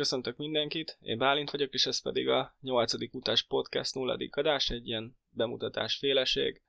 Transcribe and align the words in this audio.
köszöntök 0.00 0.36
mindenkit, 0.36 0.98
én 1.00 1.18
Bálint 1.18 1.50
vagyok, 1.50 1.72
és 1.72 1.86
ez 1.86 2.02
pedig 2.02 2.28
a 2.28 2.54
8. 2.60 3.14
utás 3.14 3.42
podcast 3.42 3.94
nulladik 3.94 4.36
adás, 4.36 4.70
egy 4.70 4.86
ilyen 4.88 5.16
bemutatás 5.30 5.96
féleség. 5.96 6.62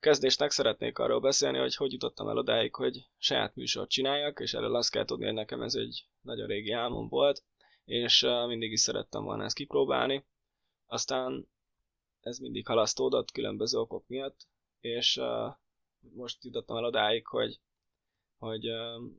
Kezdésnek 0.00 0.50
szeretnék 0.50 0.98
arról 0.98 1.20
beszélni, 1.20 1.58
hogy 1.58 1.74
hogy 1.74 1.92
jutottam 1.92 2.28
el 2.28 2.36
odáig, 2.38 2.74
hogy 2.74 3.08
saját 3.18 3.54
műsort 3.54 3.90
csináljak, 3.90 4.40
és 4.40 4.54
erről 4.54 4.74
azt 4.74 4.90
kell 4.90 5.04
tudni, 5.04 5.24
hogy 5.24 5.34
nekem 5.34 5.62
ez 5.62 5.74
egy 5.74 6.06
nagyon 6.20 6.46
régi 6.46 6.72
álmom 6.72 7.08
volt, 7.08 7.44
és 7.84 8.26
mindig 8.46 8.72
is 8.72 8.80
szerettem 8.80 9.24
volna 9.24 9.44
ezt 9.44 9.56
kipróbálni. 9.56 10.24
Aztán 10.86 11.48
ez 12.20 12.38
mindig 12.38 12.66
halasztódott 12.66 13.30
különböző 13.30 13.78
okok 13.78 14.04
miatt, 14.06 14.46
és 14.80 15.20
most 16.00 16.44
jutottam 16.44 16.76
el 16.76 16.84
odáig, 16.84 17.26
hogy, 17.26 17.60
hogy 18.38 18.68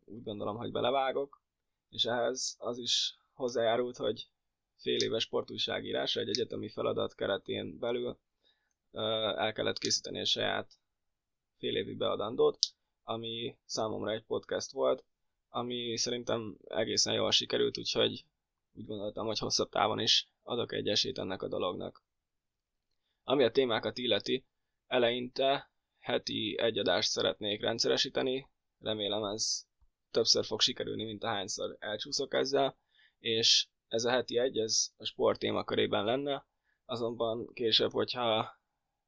úgy 0.06 0.24
gondolom, 0.24 0.58
hogy 0.58 0.72
belevágok, 0.72 1.42
és 1.90 2.06
ehhez 2.06 2.56
az 2.60 2.78
is 2.78 3.20
hozzájárult, 3.34 3.98
hogy 3.98 4.28
fél 4.78 5.02
éves 5.02 5.24
sportújságírás 5.24 6.16
egy 6.16 6.30
egyetemi 6.30 6.70
feladat 6.70 7.16
keretén 7.16 7.80
belül 7.80 8.20
el 8.92 9.54
kellett 9.54 9.78
készíteni 9.78 10.20
a 10.20 10.26
saját 10.26 10.72
fél 11.58 11.76
évi 11.76 11.96
beadandót, 11.96 12.58
ami 13.04 13.58
számomra 13.66 14.12
egy 14.12 14.24
podcast 14.24 14.72
volt, 14.72 15.04
ami 15.50 15.98
szerintem 15.98 16.58
egészen 16.64 17.14
jól 17.14 17.32
sikerült, 17.32 17.78
úgyhogy 17.78 18.26
úgy 18.74 18.86
gondoltam, 18.86 19.26
hogy 19.26 19.40
hosszabb 19.40 19.70
távon 19.70 20.00
is 20.00 20.28
adok 20.44 20.74
egy 20.74 20.88
esélyt 20.88 21.18
ennek 21.18 21.42
a 21.42 21.48
dolognak. 21.48 22.04
Ami 23.24 23.44
a 23.44 23.52
témákat 23.52 23.98
illeti, 23.98 24.46
eleinte 24.88 25.72
heti 26.00 26.58
egyadást 26.60 27.10
szeretnék 27.10 27.62
rendszeresíteni, 27.62 28.48
remélem 28.80 29.24
ez 29.24 29.66
többször 30.12 30.46
fog 30.46 30.62
sikerülni, 30.62 31.04
mint 31.04 31.24
ahányszor 31.24 31.76
elcsúszok 31.80 32.34
ezzel, 32.34 32.78
és 33.22 33.68
ez 33.88 34.04
a 34.04 34.10
heti 34.10 34.38
egy, 34.38 34.58
ez 34.58 34.92
a 34.98 35.06
sport 35.06 35.40
témakörében 35.40 36.06
lenne, 36.06 36.46
azonban 36.86 37.54
később, 37.54 37.92
hogyha 37.92 38.60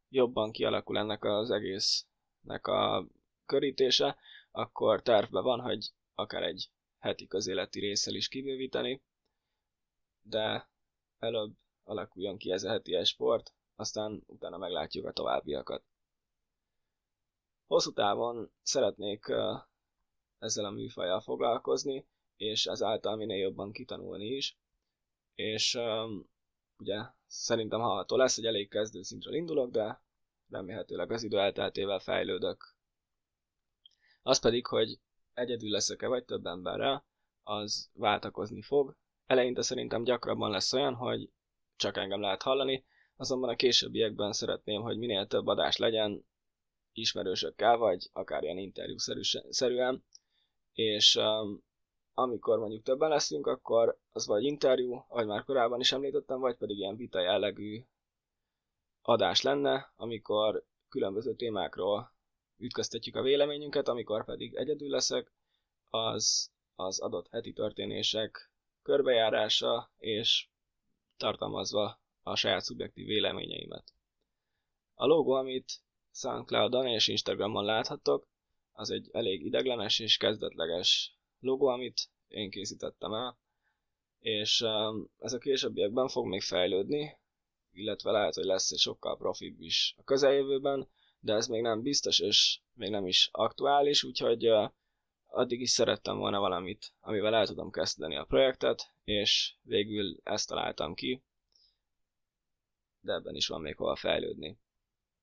jobban 0.09 0.52
kialakul 0.52 0.97
ennek 0.97 1.23
az 1.23 1.52
egésznek 1.52 2.67
a 2.67 3.08
körítése, 3.45 4.17
akkor 4.52 5.02
tervbe 5.02 5.39
van, 5.42 5.59
hogy 5.59 5.92
akár 6.16 6.44
egy 6.44 6.70
heti 7.00 7.28
közéleti 7.28 7.80
részsel 7.80 8.14
is 8.14 8.28
kibővíteni, 8.28 9.02
de 10.22 10.70
előbb 11.20 11.53
alakuljon 11.83 12.38
ki 12.38 12.52
ez 12.52 12.64
a 12.64 12.70
heti 12.70 13.03
sport, 13.03 13.53
aztán 13.75 14.23
utána 14.25 14.58
meglátjuk 14.58 15.05
a 15.05 15.11
továbbiakat. 15.11 15.83
Hosszú 17.67 17.92
távon 17.94 18.52
szeretnék 18.61 19.25
ezzel 20.39 20.66
a 20.66 20.70
műfajjal 20.70 21.22
foglalkozni, 21.22 22.08
és 22.38 22.66
ezáltal 22.66 23.16
minél 23.16 23.38
jobban 23.38 23.72
kitanulni 23.72 24.26
is. 24.26 24.58
És 25.36 25.76
um, 25.76 26.30
ugye 26.78 27.02
szerintem 27.26 27.80
hallható 27.80 28.16
lesz, 28.16 28.36
hogy 28.36 28.45
elég 28.45 28.70
kezdőszintről 28.70 29.34
indulok, 29.34 29.72
de 29.72 30.02
remélhetőleg 30.50 31.11
az 31.11 31.23
idő 31.23 31.39
elteltével 31.39 32.00
fejlődök. 32.00 32.76
Az 34.22 34.39
pedig, 34.39 34.66
hogy 34.66 35.00
egyedül 35.34 35.70
leszek-e 35.70 36.08
vagy 36.08 36.26
több 36.26 36.45
emberrel, 36.45 37.06
az 37.44 37.89
váltakozni 37.94 38.61
fog. 38.61 38.95
Eleinte 39.26 39.61
szerintem 39.61 40.04
gyakrabban 40.04 40.52
lesz 40.52 40.73
olyan, 40.73 40.94
hogy 40.94 41.30
csak 41.76 41.98
engem 41.98 42.22
lehet 42.22 42.42
hallani, 42.42 42.86
azonban 43.16 43.50
a 43.50 43.56
későbbiekben 43.56 44.31
szeretném, 44.31 44.81
hogy 44.81 44.98
minél 44.98 45.28
több 45.28 45.48
adás 45.48 45.78
legyen 45.78 46.26
ismerősökkel, 46.94 47.78
vagy 47.78 48.09
akár 48.14 48.44
ilyen 48.44 48.58
interjúszerűen, 48.58 50.06
és 50.73 51.16
um, 51.16 51.64
amikor 52.14 52.59
mondjuk 52.59 52.83
többen 52.83 53.09
leszünk, 53.09 53.47
akkor 53.47 54.00
az 54.11 54.28
vagy 54.28 54.44
interjú, 54.44 54.94
ahogy 54.94 55.25
már 55.25 55.44
korábban 55.44 55.80
is 55.80 55.92
említettem, 55.92 56.39
vagy 56.39 56.58
pedig 56.58 56.78
ilyen 56.78 56.95
vita 56.95 57.20
jellegű 57.20 57.83
adás 59.02 59.42
lenne, 59.42 59.93
amikor 59.95 60.65
különböző 60.89 61.36
témákról 61.36 62.11
ütköztetjük 62.58 63.15
a 63.15 63.21
véleményünket, 63.21 63.87
amikor 63.87 64.26
pedig 64.26 64.55
egyedül 64.55 64.89
leszek, 64.89 65.32
az 65.89 66.52
az 66.76 66.99
adott 66.99 67.27
heti 67.30 67.54
történések 67.54 68.52
körbejárása 68.82 69.92
és 69.98 70.48
tartalmazva 71.17 71.99
a 72.23 72.36
saját 72.36 72.64
szubjektív 72.64 73.05
véleményeimet. 73.05 73.93
A 74.93 75.05
logó, 75.05 75.32
amit 75.32 75.71
Soundcloud-on 76.11 76.87
és 76.87 77.08
Instagramon 77.08 77.66
láthattok, 77.66 78.27
az 78.71 78.89
egy 78.89 79.10
elég 79.11 79.45
ideglenes 79.45 79.99
és 79.99 80.17
kezdetleges 80.17 81.17
logo, 81.43 81.65
amit 81.65 82.09
én 82.27 82.49
készítettem 82.49 83.14
el, 83.14 83.37
és 84.20 84.61
um, 84.61 85.09
ez 85.20 85.33
a 85.33 85.37
későbbiekben 85.37 86.08
fog 86.08 86.27
még 86.27 86.42
fejlődni, 86.42 87.17
illetve 87.71 88.11
lehet, 88.11 88.33
hogy 88.33 88.43
lesz 88.43 88.71
egy 88.71 88.77
sokkal 88.77 89.17
profibb 89.17 89.59
is 89.61 89.95
a 89.98 90.04
közeljövőben, 90.04 90.89
de 91.20 91.33
ez 91.33 91.48
még 91.48 91.61
nem 91.61 91.81
biztos, 91.81 92.20
és 92.20 92.59
még 92.73 92.89
nem 92.89 93.08
is 93.08 93.30
aktuális, 93.31 94.04
úgyhogy 94.04 94.49
uh, 94.49 94.71
addig 95.27 95.61
is 95.61 95.70
szerettem 95.70 96.17
volna 96.17 96.39
valamit, 96.39 96.93
amivel 96.99 97.36
el 97.36 97.48
tudom 97.48 97.71
kezdeni 97.71 98.15
a 98.15 98.25
projektet, 98.25 98.93
és 99.04 99.55
végül 99.61 100.17
ezt 100.23 100.48
találtam 100.48 100.93
ki, 100.93 101.23
de 102.99 103.14
ebben 103.14 103.36
is 103.36 103.48
van 103.48 103.61
még 103.61 103.75
hova 103.75 103.95
fejlődni. 103.95 104.58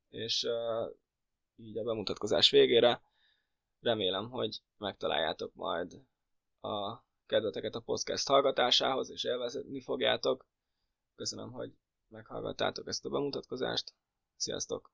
És 0.09 0.43
uh, 0.43 0.95
így 1.57 1.79
a 1.79 1.85
bemutatkozás 1.85 2.51
végére 2.51 3.03
remélem, 3.81 4.31
hogy 4.31 4.61
megtaláljátok 4.79 5.55
majd 5.55 6.01
a 6.61 7.05
kedveteket 7.27 7.75
a 7.75 7.81
podcast 7.81 8.29
hallgatásához, 8.29 9.11
és 9.11 9.25
élvezni 9.25 9.81
fogjátok. 9.81 10.47
Köszönöm, 11.15 11.53
hogy 11.53 11.73
meghallgattátok 12.09 12.87
ezt 12.89 13.05
a 13.05 13.11
bemutatkozást. 13.11 13.95
Sziasztok! 14.37 14.93